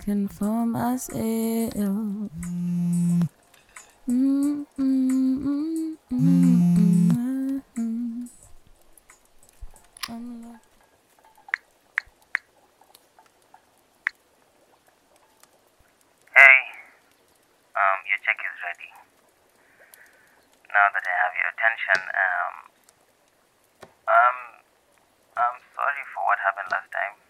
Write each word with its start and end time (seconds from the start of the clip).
looking 0.00 0.28
for 0.28 0.64
myself. 0.64 1.12
Mm, 4.08 4.66
Hey, 16.32 16.56
um, 17.76 17.98
your 18.08 18.16
check 18.24 18.40
is 18.40 18.56
ready. 18.64 18.88
Now 20.72 20.88
that 20.96 21.04
I 21.04 21.12
have 21.12 21.34
your 21.36 21.48
attention, 21.52 22.00
um, 22.08 22.54
I'm 25.36 25.60
sorry 25.76 26.04
for 26.16 26.24
what 26.24 26.38
happened 26.40 26.72
last 26.72 26.88
time. 26.88 27.20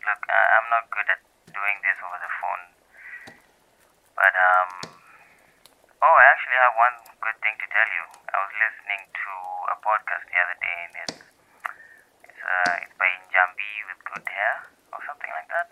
Look, 0.00 0.22
I, 0.32 0.40
I'm 0.56 0.68
not 0.72 0.88
good 0.88 1.08
at 1.12 1.20
doing 1.52 1.78
this 1.84 1.98
over 2.04 2.18
the 2.22 2.32
phone, 2.40 2.64
but 4.16 4.34
um, 4.36 4.70
I 6.58 6.66
actually 6.66 6.74
have 6.74 6.74
one 6.74 6.98
good 7.22 7.38
thing 7.38 7.54
to 7.54 7.66
tell 7.70 7.86
you. 7.86 8.04
I 8.34 8.36
was 8.42 8.50
listening 8.58 9.02
to 9.06 9.30
a 9.70 9.76
podcast 9.78 10.26
the 10.26 10.38
other 10.42 10.58
day, 10.58 10.78
and 10.90 10.94
it's 11.06 11.18
it's 12.26 12.42
uh, 12.42 12.82
it's 12.82 12.94
by 12.98 13.06
Njambi 13.06 13.70
with 13.86 14.02
good 14.10 14.26
hair 14.26 14.66
or 14.90 14.98
something 15.06 15.30
like 15.30 15.46
that 15.54 15.70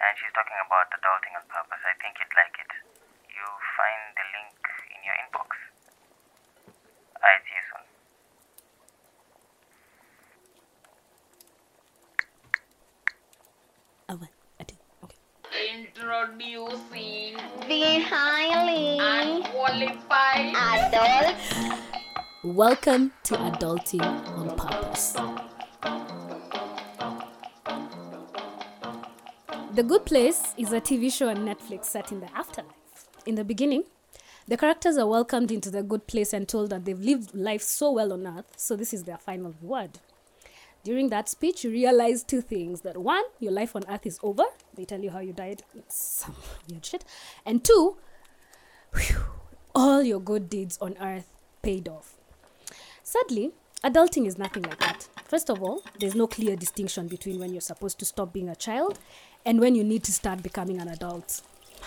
and 0.00 0.16
she's 0.16 0.32
talking 0.32 0.56
about 0.64 0.88
adulting 0.96 1.36
on 1.36 1.44
purpose. 1.44 1.82
I 1.84 1.92
think 2.00 2.16
you'd 2.16 2.32
like 2.32 2.56
it. 2.56 2.72
You 3.28 3.44
find 3.76 4.16
the 4.16 4.24
link 4.32 4.62
in 4.96 5.00
your 5.04 5.16
inbox. 5.20 5.48
I'll 7.20 7.42
see 7.44 7.52
you 7.52 7.64
soon. 7.68 7.84
Oh, 14.08 14.16
wait, 14.16 14.32
I 14.56 14.64
did. 14.64 14.78
Okay. 15.04 15.20
Introducing 15.52 15.98
The 16.00 16.08
highly 16.08 17.19
unqualified 19.70 20.52
adult 20.56 21.36
Welcome 22.42 23.12
to 23.22 23.34
Adulting 23.34 24.02
on 24.02 24.56
Purpose. 24.56 25.12
The 29.74 29.82
Good 29.84 30.06
Place 30.06 30.54
is 30.56 30.72
a 30.72 30.80
TV 30.80 31.12
show 31.12 31.28
on 31.28 31.38
Netflix 31.38 31.84
set 31.84 32.10
in 32.10 32.18
the 32.20 32.36
afterlife. 32.36 32.72
In 33.26 33.36
the 33.36 33.44
beginning, 33.44 33.84
the 34.48 34.56
characters 34.56 34.98
are 34.98 35.06
welcomed 35.06 35.52
into 35.52 35.70
the 35.70 35.84
good 35.84 36.06
place 36.08 36.32
and 36.32 36.48
told 36.48 36.70
that 36.70 36.84
they've 36.84 36.98
lived 36.98 37.32
life 37.34 37.62
so 37.62 37.92
well 37.92 38.12
on 38.12 38.26
earth, 38.26 38.52
so 38.56 38.74
this 38.74 38.92
is 38.92 39.04
their 39.04 39.18
final 39.18 39.54
reward. 39.62 40.00
During 40.82 41.10
that 41.10 41.28
speech, 41.28 41.62
you 41.62 41.70
realize 41.70 42.24
two 42.24 42.40
things 42.40 42.80
that 42.80 42.96
one, 42.96 43.22
your 43.38 43.52
life 43.52 43.76
on 43.76 43.84
earth 43.88 44.06
is 44.06 44.18
over. 44.22 44.44
They 44.74 44.84
tell 44.84 45.00
you 45.00 45.10
how 45.10 45.20
you 45.20 45.32
died. 45.32 45.62
It's 45.76 45.96
some 46.24 46.34
weird 46.68 46.84
shit. 46.84 47.04
And 47.46 47.62
two, 47.62 47.98
whew, 48.94 49.39
all 49.74 50.02
your 50.02 50.20
good 50.20 50.48
deeds 50.48 50.78
on 50.80 50.96
earth 51.00 51.30
paid 51.62 51.88
off. 51.88 52.14
Sadly, 53.02 53.52
adulting 53.84 54.26
is 54.26 54.38
nothing 54.38 54.62
like 54.62 54.78
that. 54.78 55.08
First 55.24 55.50
of 55.50 55.62
all, 55.62 55.82
there's 55.98 56.14
no 56.14 56.26
clear 56.26 56.56
distinction 56.56 57.06
between 57.06 57.38
when 57.38 57.52
you're 57.52 57.60
supposed 57.60 57.98
to 58.00 58.04
stop 58.04 58.32
being 58.32 58.48
a 58.48 58.56
child 58.56 58.98
and 59.44 59.60
when 59.60 59.74
you 59.74 59.84
need 59.84 60.02
to 60.04 60.12
start 60.12 60.42
becoming 60.42 60.80
an 60.80 60.88
adult. 60.88 61.42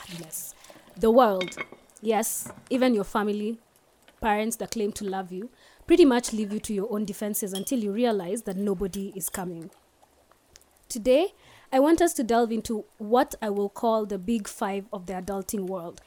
Madness. 0.09 0.56
The 0.98 1.11
world, 1.11 1.56
yes, 2.02 2.52
even 2.70 2.94
your 2.94 3.04
family, 3.04 3.59
parents 4.22 4.56
that 4.58 4.72
claim 4.72 4.92
to 4.94 5.06
love 5.06 5.31
you, 5.31 5.50
pretty 5.86 6.06
much 6.06 6.31
leave 6.31 6.54
you 6.54 6.59
to 6.61 6.73
your 6.73 6.92
own 6.94 7.06
defenses 7.06 7.54
until 7.54 7.80
you 7.80 7.92
realize 7.92 8.44
that 8.44 8.56
nobody 8.56 9.11
is 9.16 9.30
coming. 9.30 9.70
Today, 10.88 11.34
I 11.72 11.80
want 11.80 12.02
us 12.02 12.14
to 12.14 12.23
delve 12.23 12.52
into 12.52 12.86
what 12.98 13.36
I 13.42 13.50
will 13.50 13.70
call 13.70 14.06
the 14.06 14.20
big 14.20 14.48
five 14.48 14.86
of 14.94 15.08
the 15.08 15.14
adulting 15.14 15.67
world. 15.67 16.02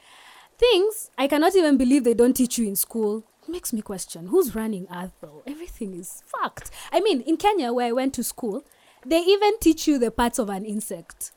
Things 0.57 1.11
I 1.17 1.27
cannot 1.27 1.55
even 1.55 1.77
believe 1.77 2.03
they 2.03 2.13
don't 2.13 2.33
teach 2.35 2.57
you 2.57 2.67
in 2.67 2.75
school. 2.75 3.23
Makes 3.47 3.71
me 3.71 3.81
question 3.81 4.27
who's 4.27 4.55
running 4.55 4.87
Earth 4.93 5.13
though? 5.21 5.43
Everything 5.47 5.93
is 5.93 6.23
fucked. 6.25 6.71
I 6.91 6.99
mean, 6.99 7.21
in 7.21 7.37
Kenya, 7.37 7.71
where 7.71 7.87
I 7.87 7.91
went 7.91 8.13
to 8.15 8.23
school, 8.23 8.63
they 9.05 9.19
even 9.19 9.57
teach 9.59 9.87
you 9.87 9.97
the 9.97 10.11
parts 10.11 10.39
of 10.39 10.49
an 10.49 10.65
insect. 10.65 11.31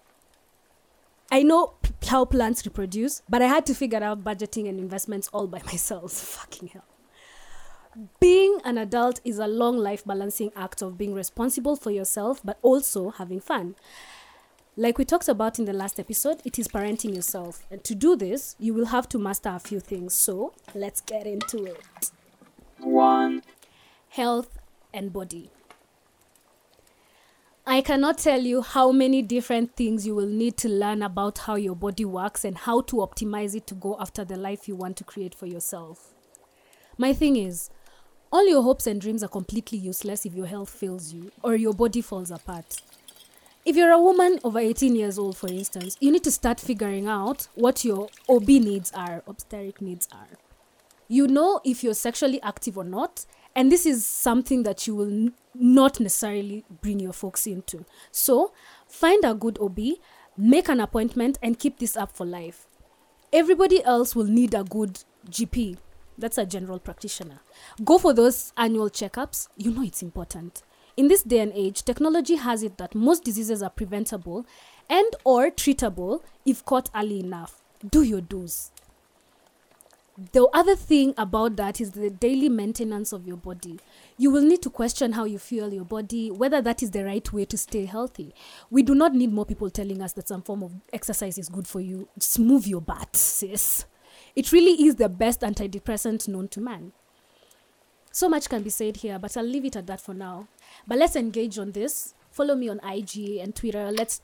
I 1.31 1.43
know 1.43 1.75
p- 1.83 1.93
how 2.09 2.25
plants 2.25 2.67
reproduce, 2.67 3.23
but 3.29 3.43
I 3.43 3.47
had 3.47 3.65
to 3.67 3.75
figure 3.75 4.03
out 4.03 4.25
budgeting 4.25 4.69
and 4.69 4.81
investments 4.81 5.29
all 5.33 5.47
by 5.47 5.63
myself. 5.67 6.13
Fucking 6.13 6.69
hell. 6.69 6.85
Being 8.21 8.61
an 8.65 8.79
adult 8.79 9.21
is 9.25 9.39
a 9.39 9.47
long 9.47 9.77
life 9.77 10.05
balancing 10.05 10.51
act 10.57 10.81
of 10.81 10.97
being 10.97 11.13
responsible 11.13 11.77
for 11.77 11.91
yourself, 11.91 12.41
but 12.45 12.59
also 12.63 13.11
having 13.11 13.41
fun. 13.41 13.75
Like 14.77 14.99
we 14.99 15.05
talked 15.05 15.29
about 15.29 15.59
in 15.59 15.65
the 15.65 15.73
last 15.73 15.99
episode, 15.99 16.41
it 16.45 16.59
is 16.59 16.69
parenting 16.69 17.15
yourself. 17.15 17.67
And 17.71 17.83
to 17.85 17.95
do 17.95 18.15
this, 18.17 18.55
you 18.59 18.73
will 18.73 18.87
have 18.87 19.09
to 19.11 19.19
master 19.19 19.51
a 19.51 19.59
few 19.59 19.81
things. 19.81 20.15
So 20.15 20.55
let's 20.75 21.01
get 21.01 21.27
into 21.27 21.65
it. 21.65 22.11
One. 22.79 23.43
Health 24.11 24.59
and 24.95 25.13
body. 25.13 25.51
I 27.67 27.83
cannot 27.83 28.19
tell 28.19 28.41
you 28.41 28.63
how 28.63 28.91
many 28.91 29.23
different 29.23 29.77
things 29.77 30.07
you 30.07 30.15
will 30.15 30.27
need 30.27 30.57
to 30.59 30.69
learn 30.69 31.03
about 31.03 31.39
how 31.39 31.57
your 31.57 31.77
body 31.77 32.05
works 32.05 32.45
and 32.45 32.57
how 32.57 32.81
to 32.83 32.97
optimize 32.97 33.55
it 33.55 33.67
to 33.69 33.75
go 33.75 33.97
after 34.01 34.25
the 34.25 34.37
life 34.37 34.67
you 34.67 34.75
want 34.75 34.97
to 34.97 35.05
create 35.05 35.35
for 35.35 35.47
yourself. 35.47 36.15
My 36.97 37.13
thing 37.13 37.37
is, 37.37 37.71
all 38.33 38.49
your 38.49 38.63
hopes 38.63 38.87
and 38.87 39.01
dreams 39.01 39.23
are 39.23 39.29
completely 39.29 39.79
useless 39.79 40.25
if 40.25 40.35
your 40.35 40.47
health 40.47 40.71
fails 40.71 41.13
you 41.13 41.31
or 41.43 41.55
your 41.55 41.75
body 41.75 42.01
falls 42.01 42.31
apart. 42.31 42.81
If 43.65 43.77
you're 43.77 43.91
a 43.91 44.01
woman 44.01 44.41
over 44.43 44.59
18 44.59 44.97
years 44.97 45.19
old, 45.19 45.37
for 45.37 45.49
instance, 45.49 45.97
you 46.01 46.11
need 46.11 46.25
to 46.25 46.31
start 46.31 46.59
figuring 46.59 47.07
out 47.07 47.49
what 47.55 47.85
your 47.85 48.09
OB 48.29 48.49
needs 48.49 48.91
are, 48.93 49.23
obstetric 49.27 49.83
needs 49.83 50.09
are. 50.11 50.39
You 51.09 51.27
know 51.27 51.61
if 51.63 51.85
you're 51.85 51.93
sexually 51.93 52.41
active 52.41 52.79
or 52.79 52.85
not, 52.85 53.27
and 53.55 53.71
this 53.71 53.85
is 53.85 54.07
something 54.07 54.63
that 54.63 54.87
you 54.87 54.95
will 54.95 55.11
n- 55.11 55.35
not 55.55 56.01
necessarily 56.01 56.65
bring 56.81 57.01
your 57.01 57.13
folks 57.13 57.47
into. 57.47 57.85
So, 58.11 58.53
find 58.87 59.25
a 59.25 59.35
good 59.35 59.59
OB, 59.61 59.79
make 60.39 60.69
an 60.69 60.81
appointment, 60.81 61.39
and 61.43 61.59
keep 61.59 61.81
this 61.81 61.97
up 61.97 62.17
for 62.17 62.25
life. 62.25 62.67
Everybody 63.31 63.85
else 63.85 64.17
will 64.17 64.25
need 64.25 64.55
a 64.55 64.65
good 64.65 65.05
GP. 65.29 65.77
That's 66.17 66.39
a 66.39 66.47
general 66.47 66.79
practitioner. 66.79 67.41
Go 67.85 67.99
for 67.99 68.15
those 68.15 68.53
annual 68.57 68.89
checkups. 68.89 69.49
You 69.57 69.73
know 69.73 69.83
it's 69.83 70.03
important. 70.03 70.63
In 71.01 71.09
this 71.09 71.23
day 71.23 71.39
and 71.39 71.51
age, 71.55 71.83
technology 71.83 72.35
has 72.35 72.63
it 72.63 72.77
that 72.77 72.95
most 72.95 73.25
diseases 73.25 73.63
are 73.63 73.71
preventable 73.71 74.45
and 74.87 75.07
or 75.25 75.51
treatable 75.51 76.21
if 76.45 76.63
caught 76.67 76.91
early 76.95 77.21
enough. 77.21 77.63
Do 77.91 78.03
your 78.03 78.21
dues. 78.21 78.71
The 80.33 80.47
other 80.53 80.77
thing 80.77 81.15
about 81.17 81.57
that 81.57 81.81
is 81.81 81.93
the 81.93 82.11
daily 82.11 82.51
maintenance 82.51 83.15
of 83.15 83.27
your 83.27 83.39
body. 83.39 83.81
You 84.19 84.31
will 84.31 84.43
need 84.43 84.61
to 84.61 84.69
question 84.69 85.13
how 85.13 85.25
you 85.25 85.39
fuel 85.39 85.73
your 85.73 85.87
body, 85.87 86.31
whether 86.31 86.61
that 86.61 86.83
is 86.83 86.91
the 86.91 87.03
right 87.03 87.33
way 87.33 87.47
to 87.47 87.57
stay 87.57 87.87
healthy. 87.87 88.35
We 88.69 88.83
do 88.83 88.95
not 88.95 89.15
need 89.15 89.33
more 89.33 89.47
people 89.47 89.71
telling 89.71 90.03
us 90.03 90.13
that 90.13 90.29
some 90.29 90.43
form 90.43 90.63
of 90.63 90.73
exercise 90.93 91.39
is 91.39 91.49
good 91.49 91.67
for 91.67 91.81
you. 91.81 92.09
Just 92.19 92.39
move 92.39 92.67
your 92.67 92.83
butt, 92.83 93.17
sis. 93.17 93.87
It 94.37 94.53
really 94.53 94.87
is 94.87 94.97
the 94.97 95.09
best 95.09 95.41
antidepressant 95.41 96.29
known 96.29 96.49
to 96.49 96.61
man. 96.61 96.93
So 98.13 98.29
much 98.29 98.49
can 98.49 98.63
be 98.63 98.71
said 98.71 98.99
here, 98.99 99.19
but 99.19 99.37
I'll 99.37 99.45
leave 99.45 99.65
it 99.65 99.77
at 99.77 99.87
that 99.87 100.01
for 100.01 100.15
now. 100.15 100.49
But 100.87 100.99
let's 100.99 101.17
engage 101.17 101.59
on 101.59 101.73
this. 101.73 102.15
Follow 102.31 102.55
me 102.55 102.69
on 102.69 102.81
IG 102.81 103.39
and 103.39 103.55
Twitter. 103.55 103.91
Let's 103.91 104.21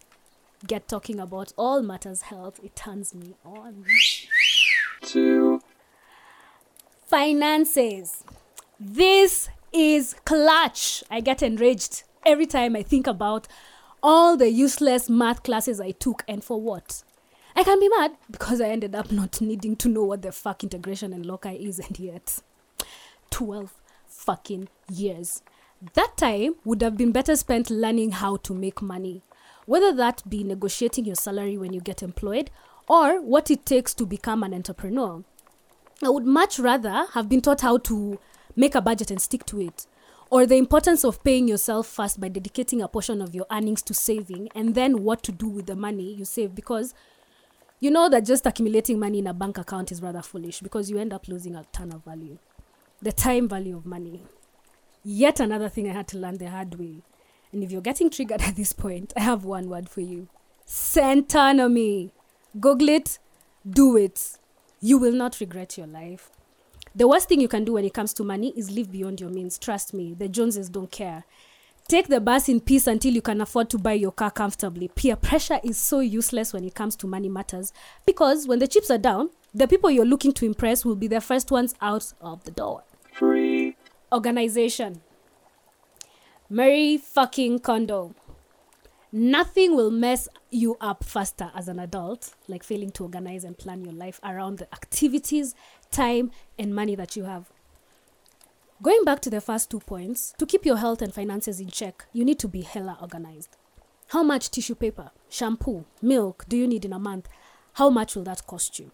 get 0.67 0.89
talking 0.89 1.21
about 1.21 1.53
all 1.56 1.83
matters 1.83 2.22
health. 2.22 2.61
It 2.62 2.75
turns 2.77 3.15
me 3.15 3.34
on. 3.44 3.84
Two. 5.03 5.61
Finances. 7.06 8.25
This 8.78 9.49
is 9.72 10.15
clutch. 10.25 11.05
I 11.11 11.21
get 11.21 11.43
enraged 11.43 12.05
every 12.25 12.47
time 12.47 12.77
I 12.77 12.83
think 12.83 13.07
about 13.07 13.47
all 14.03 14.36
the 14.36 14.51
useless 14.51 15.09
math 15.09 15.42
classes 15.42 15.80
I 15.80 15.92
took 15.92 16.22
and 16.28 16.42
for 16.42 16.60
what. 16.60 17.03
I 17.54 17.65
can 17.65 17.80
be 17.80 17.89
mad 17.89 18.16
because 18.30 18.60
I 18.60 18.69
ended 18.69 18.95
up 18.95 19.10
not 19.10 19.41
needing 19.41 19.77
to 19.77 19.89
know 19.89 20.04
what 20.04 20.22
the 20.22 20.30
fuck 20.30 20.63
integration 20.63 21.13
and 21.15 21.25
loci 21.25 21.54
is, 21.54 21.78
and 21.78 21.98
yet 21.98 22.41
12 23.30 23.72
fucking 24.07 24.69
years. 24.92 25.42
That 25.95 26.17
time 26.17 26.55
would 26.65 26.83
have 26.83 26.97
been 26.97 27.13
better 27.13 27.37
spent 27.37 27.69
learning 27.69 28.13
how 28.13 28.37
to 28.39 28.55
make 28.55 28.81
money, 28.81 29.23
whether 29.67 29.93
that 29.93 30.23
be 30.28 30.43
negotiating 30.43 31.05
your 31.05 31.17
salary 31.17 31.59
when 31.59 31.75
you 31.75 31.81
get 31.81 32.03
employed 32.03 32.51
or 32.89 33.21
what 33.21 33.51
it 33.51 33.67
takes 33.67 33.93
to 33.95 34.07
become 34.07 34.43
an 34.43 34.55
entrepreneur. 34.55 35.23
I 36.03 36.09
would 36.09 36.25
much 36.25 36.59
rather 36.59 37.07
have 37.13 37.28
been 37.28 37.43
taught 37.43 37.61
how 37.61 37.78
to 37.78 38.19
make 38.55 38.75
a 38.75 38.81
budget 38.81 39.11
and 39.11 39.21
stick 39.21 39.45
to 39.47 39.61
it, 39.61 39.87
or 40.31 40.47
the 40.47 40.57
importance 40.57 41.05
of 41.05 41.23
paying 41.23 41.47
yourself 41.47 41.87
first 41.87 42.21
by 42.21 42.28
dedicating 42.28 42.81
a 42.81 42.89
portion 42.89 43.21
of 43.21 43.34
your 43.34 43.47
earnings 43.51 43.83
to 43.83 43.95
saving, 43.95 44.49
and 44.55 44.75
then 44.75 45.03
what 45.03 45.23
to 45.25 45.33
do 45.33 45.49
with 45.49 45.67
the 45.67 45.77
money 45.77 46.15
you 46.15 46.25
save 46.25 46.55
because 46.55 46.95
you 47.81 47.91
know 47.91 48.09
that 48.09 48.25
just 48.25 48.47
accumulating 48.47 48.99
money 48.99 49.19
in 49.19 49.27
a 49.27 49.34
bank 49.34 49.59
account 49.59 49.93
is 49.93 50.01
rather 50.01 50.23
foolish 50.23 50.61
because 50.61 50.91
you 50.91 50.99
end 50.99 51.13
up 51.13 51.28
losing 51.28 51.55
a 51.55 51.65
ton 51.73 51.93
of 51.93 52.03
value. 52.05 52.39
The 53.03 53.13
time 53.13 53.47
value 53.47 53.77
of 53.77 53.84
money. 53.84 54.23
Yet 55.08 55.38
another 55.38 55.68
thing 55.68 55.88
I 55.88 55.92
had 55.92 56.08
to 56.08 56.18
learn 56.18 56.38
the 56.38 56.50
hard 56.50 56.80
way. 56.80 56.97
And 57.53 57.62
if 57.62 57.70
you're 57.70 57.80
getting 57.80 58.10
triggered 58.10 58.42
at 58.42 58.56
this 58.56 58.72
point, 58.72 59.12
I 59.16 59.20
have 59.20 59.44
one 59.44 59.68
word 59.68 59.88
for 59.88 60.00
you 60.00 60.26
Centonomy. 60.66 62.10
Google 62.58 62.88
it, 62.88 63.20
do 63.68 63.97
it. 63.97 64.36
You 64.80 64.98
will 64.98 65.12
not 65.12 65.38
regret 65.38 65.78
your 65.78 65.86
life. 65.86 66.30
The 66.92 67.06
worst 67.06 67.28
thing 67.28 67.41
you 67.41 67.47
can 67.47 67.64
do 67.64 67.74
when 67.74 67.84
it 67.84 67.94
comes 67.94 68.12
to 68.14 68.24
money 68.24 68.53
is 68.56 68.72
live 68.72 68.91
beyond 68.91 69.20
your 69.20 69.30
means. 69.30 69.58
Trust 69.60 69.94
me, 69.94 70.12
the 70.12 70.26
Joneses 70.26 70.68
don't 70.68 70.91
care. 70.91 71.22
Take 71.86 72.08
the 72.08 72.20
bus 72.20 72.48
in 72.48 72.58
peace 72.58 72.88
until 72.88 73.14
you 73.14 73.22
can 73.22 73.41
afford 73.41 73.70
to 73.70 73.78
buy 73.78 73.92
your 73.92 74.10
car 74.10 74.32
comfortably. 74.32 74.88
Peer 74.88 75.14
pressure 75.14 75.60
is 75.62 75.78
so 75.78 76.00
useless 76.00 76.53
when 76.53 76.64
it 76.64 76.74
comes 76.74 76.97
to 76.97 77.06
money 77.06 77.28
matters 77.28 77.72
because 78.06 78.48
when 78.48 78.58
the 78.58 78.66
chips 78.66 78.91
are 78.91 78.98
down, 78.98 79.30
the 79.54 79.68
people 79.68 79.88
you're 79.88 80.04
looking 80.04 80.32
to 80.32 80.47
impress 80.47 80.84
will 80.84 80.97
be 80.97 81.06
the 81.06 81.20
first 81.20 81.53
ones 81.53 81.76
out 81.80 82.12
of 82.20 82.42
the 82.42 82.50
door. 82.50 82.82
Organization. 84.12 85.00
Mary 86.48 86.97
fucking 86.97 87.58
Kondo. 87.58 88.14
Nothing 89.10 89.74
will 89.74 89.91
mess 89.91 90.28
you 90.48 90.76
up 90.80 91.03
faster 91.03 91.50
as 91.56 91.66
an 91.66 91.80
adult, 91.80 92.34
like 92.47 92.62
failing 92.62 92.92
to 92.92 93.03
organize 93.03 93.42
and 93.42 93.58
plan 93.58 93.84
your 93.84 93.92
life 93.92 94.20
around 94.22 94.58
the 94.58 94.72
activities, 94.72 95.56
time, 95.91 96.30
and 96.56 96.72
money 96.72 96.94
that 96.94 97.16
you 97.16 97.24
have. 97.24 97.50
Going 98.80 99.03
back 99.04 99.20
to 99.22 99.30
the 99.30 99.41
first 99.41 99.70
two 99.70 99.80
points, 99.80 100.34
to 100.38 100.47
keep 100.47 100.64
your 100.64 100.76
health 100.76 101.03
and 101.03 101.12
finances 101.12 101.58
in 101.58 101.68
check, 101.68 102.04
you 102.12 102.24
need 102.24 102.38
to 102.38 102.48
be 102.48 102.62
hella 102.62 102.97
organized. 103.00 103.56
How 104.08 104.22
much 104.22 104.53
tissue 104.53 104.76
paper, 104.76 105.10
shampoo, 105.28 105.84
milk 106.00 106.44
do 106.48 106.56
you 106.56 106.68
need 106.68 106.84
in 106.84 106.92
a 106.92 106.98
month? 107.00 107.28
How 107.72 107.91
much 107.91 108.14
will 108.14 108.24
that 108.24 108.47
cost 108.47 108.78
you? 108.78 108.92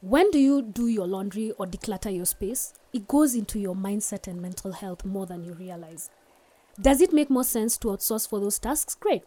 When 0.00 0.30
do 0.30 0.38
you 0.38 0.62
do 0.62 0.86
your 0.86 1.06
laundry 1.06 1.52
or 1.58 1.66
declutter 1.66 2.14
your 2.14 2.24
space? 2.24 2.72
It 2.92 3.06
goes 3.06 3.34
into 3.34 3.58
your 3.58 3.74
mindset 3.74 4.26
and 4.26 4.40
mental 4.40 4.72
health 4.72 5.04
more 5.04 5.26
than 5.26 5.44
you 5.44 5.52
realize. 5.52 6.08
Does 6.80 7.02
it 7.02 7.12
make 7.12 7.28
more 7.28 7.44
sense 7.44 7.76
to 7.78 7.88
outsource 7.88 8.26
for 8.26 8.40
those 8.40 8.58
tasks? 8.58 8.94
Great. 8.94 9.24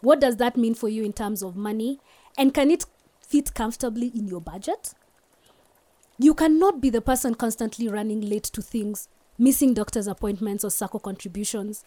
What 0.00 0.20
does 0.20 0.38
that 0.38 0.56
mean 0.56 0.74
for 0.74 0.88
you 0.88 1.04
in 1.04 1.12
terms 1.12 1.42
of 1.42 1.54
money? 1.54 2.00
And 2.36 2.52
can 2.52 2.70
it 2.72 2.84
fit 3.20 3.54
comfortably 3.54 4.08
in 4.08 4.26
your 4.26 4.40
budget? 4.40 4.94
You 6.18 6.34
cannot 6.34 6.80
be 6.80 6.90
the 6.90 7.00
person 7.00 7.36
constantly 7.36 7.88
running 7.88 8.20
late 8.20 8.44
to 8.44 8.60
things, 8.62 9.08
missing 9.38 9.72
doctor's 9.72 10.08
appointments 10.08 10.64
or 10.64 10.68
SACCO 10.68 11.00
contributions. 11.00 11.84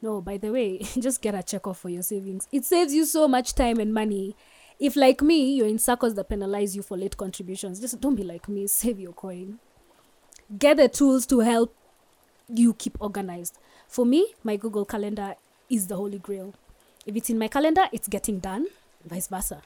No, 0.00 0.22
by 0.22 0.38
the 0.38 0.50
way, 0.50 0.78
just 0.98 1.20
get 1.20 1.34
a 1.34 1.42
check 1.42 1.66
off 1.66 1.80
for 1.80 1.90
your 1.90 2.02
savings. 2.02 2.48
It 2.50 2.64
saves 2.64 2.94
you 2.94 3.04
so 3.04 3.28
much 3.28 3.54
time 3.54 3.78
and 3.78 3.92
money. 3.92 4.34
If, 4.80 4.96
like 4.96 5.20
me, 5.20 5.52
you're 5.52 5.66
in 5.66 5.78
circles 5.78 6.14
that 6.14 6.30
penalize 6.30 6.74
you 6.74 6.80
for 6.80 6.96
late 6.96 7.18
contributions, 7.18 7.80
just 7.80 8.00
don't 8.00 8.14
be 8.14 8.22
like 8.22 8.48
me, 8.48 8.66
save 8.66 8.98
your 8.98 9.12
coin. 9.12 9.58
Get 10.58 10.78
the 10.78 10.88
tools 10.88 11.26
to 11.26 11.40
help 11.40 11.76
you 12.48 12.72
keep 12.72 12.96
organized. 12.98 13.58
For 13.86 14.06
me, 14.06 14.32
my 14.42 14.56
Google 14.56 14.86
Calendar 14.86 15.34
is 15.68 15.86
the 15.86 15.96
holy 15.96 16.18
grail. 16.18 16.54
If 17.04 17.14
it's 17.14 17.28
in 17.28 17.38
my 17.38 17.48
calendar, 17.48 17.88
it's 17.92 18.08
getting 18.08 18.38
done, 18.38 18.68
vice 19.04 19.28
versa. 19.28 19.60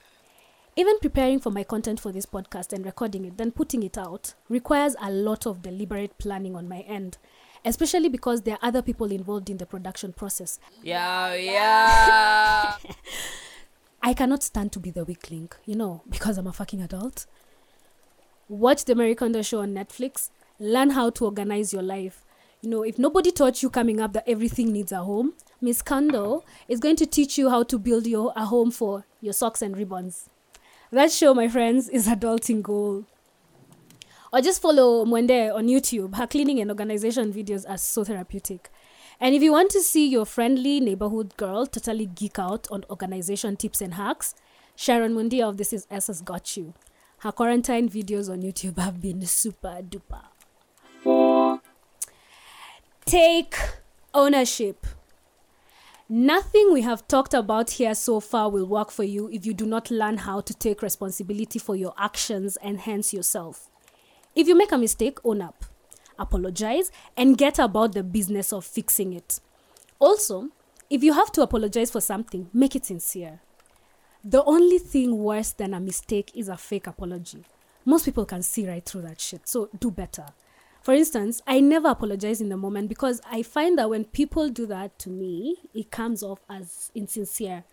Even 0.77 0.99
preparing 0.99 1.39
for 1.39 1.51
my 1.51 1.63
content 1.63 2.01
for 2.01 2.11
this 2.11 2.27
podcast 2.27 2.73
and 2.73 2.85
recording 2.85 3.25
it, 3.25 3.39
then 3.39 3.53
putting 3.53 3.85
it 3.85 3.97
out, 3.97 4.35
requires 4.49 4.97
a 5.01 5.13
lot 5.13 5.47
of 5.47 5.63
deliberate 5.63 6.19
planning 6.19 6.57
on 6.57 6.69
my 6.69 6.81
end, 6.81 7.19
especially 7.65 8.09
because 8.09 8.43
there 8.43 8.55
are 8.55 8.69
other 8.69 8.83
people 8.83 9.13
involved 9.13 9.49
in 9.49 9.59
the 9.59 9.67
production 9.67 10.13
process. 10.13 10.59
Yeah, 10.83 11.35
yeah. 11.35 12.75
I 14.07 14.13
cannot 14.13 14.43
stand 14.43 14.71
to 14.73 14.79
be 14.81 14.91
the 14.91 15.03
weak 15.03 15.31
link, 15.31 15.57
you 15.65 15.75
know, 15.75 16.03
because 16.11 16.37
I'm 16.37 16.47
a 16.47 16.53
fucking 16.53 16.83
adult. 16.83 17.25
Watch 18.51 18.85
the 18.85 18.95
Marie 18.95 19.15
Kondo 19.15 19.41
show 19.41 19.63
on 19.63 19.73
Netflix. 19.73 20.29
Learn 20.61 20.91
how 20.91 21.09
to 21.09 21.25
organize 21.25 21.73
your 21.73 21.83
life. 21.83 22.23
You 22.61 22.69
know, 22.69 22.83
if 22.83 22.99
nobody 22.99 23.33
taught 23.33 23.63
you 23.63 23.71
coming 23.71 24.01
up 24.01 24.13
that 24.13 24.29
everything 24.29 24.75
needs 24.75 24.93
a 24.93 24.99
home, 24.99 25.33
Miss 25.59 25.81
Kondo 25.81 26.45
is 26.69 26.81
going 26.81 26.97
to 26.97 27.07
teach 27.07 27.39
you 27.39 27.49
how 27.49 27.63
to 27.63 27.79
build 27.79 28.07
your 28.07 28.31
a 28.37 28.45
home 28.45 28.71
for 28.71 29.07
your 29.23 29.33
socks 29.33 29.63
and 29.63 29.75
ribbons. 29.75 30.29
That 30.91 31.11
show, 31.11 31.33
my 31.33 31.49
friends, 31.49 31.89
is 31.89 32.07
adulting 32.07 32.61
goal. 32.61 33.07
Or 34.35 34.43
just 34.43 34.61
follow 34.61 35.07
Mwende 35.07 35.55
on 35.55 35.67
YouTube. 35.67 36.17
Her 36.17 36.27
cleaning 36.27 36.61
and 36.61 36.71
organization 36.71 37.33
videos 37.33 37.65
are 37.67 37.79
so 37.79 38.05
therapeutic. 38.05 38.71
And 39.21 39.35
if 39.35 39.43
you 39.43 39.53
want 39.53 39.71
to 39.71 39.81
see 39.81 40.07
your 40.07 40.27
friendly 40.27 40.81
neighborhood 40.81 41.37
girl 41.37 41.67
totally 41.67 42.07
geek 42.07 42.39
out 42.39 42.67
on 42.71 42.85
organization 42.91 43.57
tips 43.57 43.81
and 43.81 43.95
hacks, 43.95 44.35
Sharon 44.77 45.15
Mundia 45.15 45.49
of 45.49 45.57
This 45.57 45.73
Is 45.73 45.87
Ess 45.91 46.09
has 46.09 46.21
got 46.21 46.57
you. 46.57 46.75
Her 47.19 47.33
quarantine 47.33 47.89
videos 47.89 48.31
on 48.31 48.43
YouTube 48.43 48.79
have 48.79 49.01
been 49.01 49.25
super 49.25 49.81
duper. 49.83 50.25
Take 53.07 53.57
ownership. 54.13 54.87
Nothing 56.09 56.73
we 56.73 56.83
have 56.83 57.09
talked 57.09 57.33
about 57.33 57.71
here 57.71 57.95
so 57.95 58.21
far 58.21 58.51
will 58.51 58.67
work 58.67 58.91
for 58.91 59.05
you 59.05 59.31
if 59.31 59.47
you 59.47 59.55
do 59.55 59.65
not 59.65 59.91
learn 59.91 60.19
how 60.19 60.41
to 60.41 60.53
take 60.53 60.83
responsibility 60.83 61.59
for 61.59 61.77
your 61.77 61.95
actions 61.97 62.57
and 62.59 62.81
hence 62.81 63.15
yourself. 63.15 63.71
If 64.35 64.49
you 64.49 64.55
make 64.55 64.73
a 64.73 64.79
mistake, 64.79 65.19
own 65.25 65.41
up, 65.41 65.65
apologize, 66.19 66.91
and 67.17 67.39
get 67.39 67.59
about 67.59 67.93
the 67.93 68.03
business 68.03 68.53
of 68.53 68.65
fixing 68.65 69.13
it. 69.13 69.41
Also, 69.99 70.49
if 70.91 71.03
you 71.03 71.13
have 71.13 71.33
to 71.33 71.43
apologize 71.43 71.91
for 71.91 72.01
something, 72.01 72.49
make 72.53 72.77
it 72.77 72.87
sincere. 72.87 73.41
The 74.23 74.43
only 74.45 74.79
thing 74.79 75.19
worse 75.19 75.53
than 75.53 75.75
a 75.75 75.81
mistake 75.81 76.31
is 76.35 76.49
a 76.49 76.57
fake 76.57 76.87
apology. 76.87 77.45
Most 77.85 78.05
people 78.05 78.25
can 78.25 78.43
see 78.43 78.67
right 78.67 78.85
through 78.85 79.03
that 79.03 79.21
shit, 79.21 79.47
so 79.47 79.69
do 79.79 79.91
better. 79.91 80.27
For 80.85 80.93
instance, 80.93 81.41
I 81.47 81.61
never 81.61 81.89
apologize 81.89 82.43
in 82.43 82.51
the 82.51 82.57
moment 82.57 82.91
because 82.91 83.21
I 83.31 83.43
find 83.43 83.79
that 83.79 83.89
when 83.89 84.05
people 84.05 84.51
do 84.51 84.67
that 84.67 84.99
to 85.01 85.11
me, 85.11 85.57
it 85.75 85.91
comes 85.91 86.23
off 86.23 86.41
as 86.49 86.91
insincere. 86.95 87.65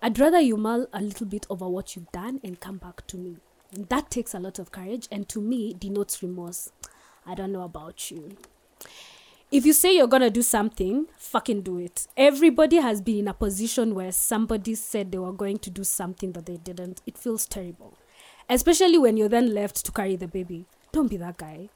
I'd 0.00 0.18
rather 0.18 0.40
you 0.40 0.56
mull 0.56 0.86
a 0.92 1.02
little 1.02 1.26
bit 1.26 1.46
over 1.50 1.68
what 1.68 1.94
you've 1.94 2.10
done 2.10 2.40
and 2.42 2.58
come 2.58 2.78
back 2.78 3.06
to 3.08 3.18
me. 3.18 3.36
That 3.72 4.10
takes 4.10 4.32
a 4.32 4.38
lot 4.38 4.58
of 4.58 4.72
courage 4.72 5.08
and 5.10 5.28
to 5.28 5.42
me 5.42 5.74
denotes 5.74 6.22
remorse. 6.22 6.72
I 7.28 7.34
don't 7.34 7.52
know 7.52 7.62
about 7.62 8.10
you. 8.10 8.36
If 9.50 9.64
you 9.64 9.72
say 9.72 9.96
you're 9.96 10.06
gonna 10.06 10.30
do 10.30 10.42
something, 10.42 11.06
fucking 11.16 11.62
do 11.62 11.78
it. 11.78 12.06
Everybody 12.16 12.76
has 12.76 13.00
been 13.00 13.18
in 13.18 13.28
a 13.28 13.34
position 13.34 13.94
where 13.94 14.12
somebody 14.12 14.74
said 14.74 15.12
they 15.12 15.18
were 15.18 15.32
going 15.32 15.58
to 15.58 15.70
do 15.70 15.84
something 15.84 16.32
that 16.32 16.46
they 16.46 16.56
didn't. 16.56 17.00
It 17.06 17.16
feels 17.16 17.46
terrible. 17.46 17.94
Especially 18.48 18.98
when 18.98 19.16
you're 19.16 19.28
then 19.28 19.54
left 19.54 19.84
to 19.86 19.92
carry 19.92 20.16
the 20.16 20.28
baby. 20.28 20.66
Don't 20.92 21.08
be 21.08 21.16
that 21.18 21.36
guy 21.36 21.68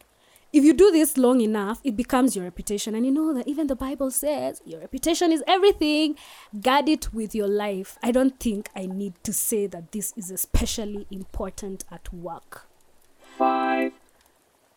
if 0.53 0.65
you 0.65 0.75
do 0.75 0.91
this 0.91 1.17
long 1.17 1.41
enough, 1.41 1.81
it 1.83 1.97
becomes 1.97 2.37
your 2.37 2.45
reputation. 2.45 2.95
And 2.95 3.07
you 3.07 3.13
know 3.13 3.33
that 3.33 3.49
even 3.49 3.69
the 3.69 3.77
Bible 3.77 4.11
says 4.11 4.61
your 4.67 4.81
reputation 4.81 5.33
is 5.33 5.43
everything. 5.47 6.17
Guard 6.61 6.89
it 6.89 7.13
with 7.15 7.35
your 7.35 7.49
life. 7.49 7.99
I 8.03 8.13
don't 8.13 8.39
think 8.39 8.69
I 8.77 8.87
need 8.87 9.15
to 9.25 9.33
say 9.33 9.67
that 9.69 9.93
this 9.93 10.13
is 10.17 10.31
especially 10.31 11.07
important 11.11 11.85
at 11.91 12.13
work. 12.13 12.69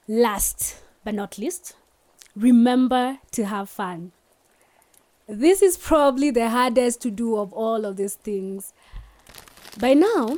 Last 0.08 0.84
but 1.04 1.16
not 1.16 1.38
least, 1.38 1.76
remember 2.36 3.20
to 3.32 3.46
have 3.46 3.70
fun. 3.70 4.12
This 5.28 5.64
is 5.64 5.78
probably 5.78 6.30
the 6.30 6.50
hardest 6.50 7.02
to 7.02 7.12
do 7.12 7.38
of 7.38 7.52
all 7.54 7.86
of 7.86 7.98
these 7.98 8.14
things. 8.14 8.74
By 9.80 9.96
now, 9.96 10.38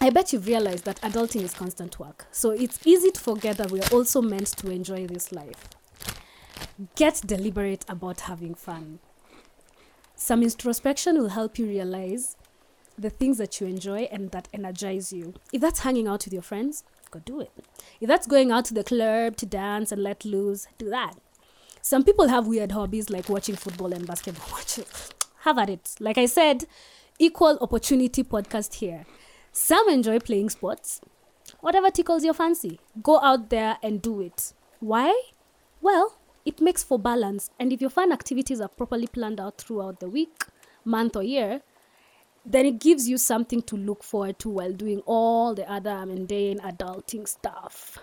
I 0.00 0.10
bet 0.10 0.32
you've 0.32 0.46
realized 0.46 0.84
that 0.84 1.00
adulting 1.00 1.42
is 1.42 1.54
constant 1.54 1.98
work. 1.98 2.26
So 2.30 2.50
it's 2.50 2.86
easy 2.86 3.10
to 3.10 3.20
forget 3.20 3.56
that 3.56 3.72
we 3.72 3.80
are 3.80 3.88
also 3.92 4.22
meant 4.22 4.46
to 4.58 4.70
enjoy 4.70 5.08
this 5.08 5.32
life. 5.32 5.68
Get 6.94 7.22
deliberate 7.26 7.84
about 7.88 8.20
having 8.20 8.54
fun. 8.54 9.00
Some 10.14 10.42
introspection 10.42 11.18
will 11.18 11.30
help 11.30 11.58
you 11.58 11.66
realize 11.66 12.36
the 12.96 13.10
things 13.10 13.38
that 13.38 13.60
you 13.60 13.66
enjoy 13.66 14.02
and 14.12 14.30
that 14.30 14.46
energize 14.52 15.12
you. 15.12 15.34
If 15.52 15.60
that's 15.60 15.80
hanging 15.80 16.06
out 16.06 16.24
with 16.24 16.32
your 16.32 16.42
friends, 16.42 16.84
go 17.14 17.20
do 17.24 17.40
it. 17.40 17.52
If 18.00 18.08
that's 18.08 18.26
going 18.26 18.50
out 18.50 18.64
to 18.66 18.74
the 18.74 18.84
club 18.84 19.36
to 19.36 19.46
dance 19.46 19.92
and 19.92 20.02
let 20.02 20.24
loose, 20.24 20.66
do 20.78 20.90
that. 20.90 21.14
Some 21.80 22.02
people 22.02 22.28
have 22.28 22.46
weird 22.46 22.72
hobbies 22.72 23.10
like 23.10 23.28
watching 23.28 23.56
football 23.56 23.92
and 23.92 24.06
basketball. 24.06 24.46
Watch 24.52 24.78
it. 24.78 24.88
Have 25.40 25.58
at 25.58 25.70
it. 25.70 25.94
Like 26.00 26.18
I 26.18 26.26
said, 26.26 26.64
equal 27.18 27.58
opportunity 27.60 28.24
podcast 28.24 28.74
here. 28.74 29.06
Some 29.52 29.88
enjoy 29.88 30.18
playing 30.18 30.50
sports. 30.50 31.00
Whatever 31.60 31.90
tickles 31.90 32.24
your 32.24 32.34
fancy, 32.34 32.80
go 33.02 33.20
out 33.20 33.50
there 33.50 33.78
and 33.82 34.02
do 34.02 34.20
it. 34.20 34.54
Why? 34.80 35.14
Well, 35.80 36.18
it 36.44 36.60
makes 36.60 36.82
for 36.82 36.98
balance. 36.98 37.50
And 37.60 37.72
if 37.72 37.80
your 37.80 37.90
fun 37.90 38.12
activities 38.12 38.60
are 38.60 38.68
properly 38.68 39.06
planned 39.06 39.38
out 39.38 39.58
throughout 39.58 40.00
the 40.00 40.08
week, 40.08 40.44
month, 40.84 41.16
or 41.16 41.22
year, 41.22 41.60
then 42.44 42.66
it 42.66 42.78
gives 42.78 43.08
you 43.08 43.18
something 43.18 43.62
to 43.62 43.76
look 43.76 44.02
forward 44.02 44.38
to 44.40 44.48
while 44.48 44.72
doing 44.72 45.00
all 45.06 45.54
the 45.54 45.70
other 45.70 46.04
mundane 46.06 46.58
adulting 46.60 47.26
stuff. 47.26 47.98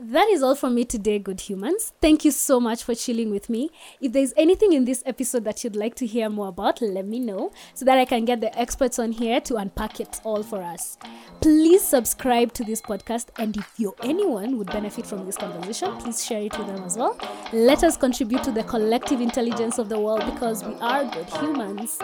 That 0.00 0.28
is 0.28 0.44
all 0.44 0.54
from 0.54 0.76
me 0.76 0.84
today, 0.84 1.18
good 1.18 1.40
humans. 1.40 1.92
Thank 2.00 2.24
you 2.24 2.30
so 2.30 2.60
much 2.60 2.84
for 2.84 2.94
chilling 2.94 3.32
with 3.32 3.50
me. 3.50 3.70
If 4.00 4.12
there's 4.12 4.32
anything 4.36 4.72
in 4.72 4.84
this 4.84 5.02
episode 5.04 5.42
that 5.42 5.64
you'd 5.64 5.74
like 5.74 5.96
to 5.96 6.06
hear 6.06 6.30
more 6.30 6.46
about, 6.46 6.80
let 6.80 7.04
me 7.04 7.18
know 7.18 7.50
so 7.74 7.84
that 7.84 7.98
I 7.98 8.04
can 8.04 8.24
get 8.24 8.40
the 8.40 8.56
experts 8.56 9.00
on 9.00 9.10
here 9.10 9.40
to 9.40 9.56
unpack 9.56 9.98
it 9.98 10.20
all 10.22 10.44
for 10.44 10.62
us. 10.62 10.98
Please 11.40 11.82
subscribe 11.82 12.52
to 12.52 12.62
this 12.62 12.80
podcast, 12.80 13.30
and 13.38 13.56
if 13.56 13.72
you 13.76 13.92
anyone 14.04 14.56
would 14.58 14.68
benefit 14.68 15.04
from 15.04 15.26
this 15.26 15.36
conversation, 15.36 15.96
please 15.96 16.24
share 16.24 16.42
it 16.42 16.56
with 16.56 16.68
them 16.68 16.84
as 16.84 16.96
well. 16.96 17.18
Let 17.52 17.82
us 17.82 17.96
contribute 17.96 18.44
to 18.44 18.52
the 18.52 18.62
collective 18.62 19.20
intelligence 19.20 19.78
of 19.78 19.88
the 19.88 19.98
world 19.98 20.24
because 20.32 20.62
we 20.62 20.74
are 20.74 21.06
good 21.06 21.28
humans. 21.28 21.98